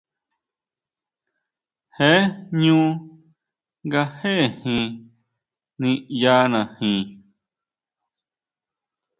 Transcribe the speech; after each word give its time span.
Jee 1.95 2.23
jñú 2.53 2.77
nga 3.85 4.01
jéʼejin 4.19 4.83
niʼyanajin. 5.81 7.01